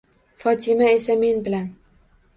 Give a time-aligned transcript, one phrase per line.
[0.43, 1.69] Fotima esa men bilan.